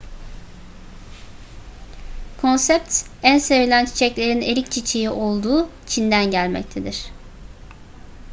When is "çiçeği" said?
4.71-5.09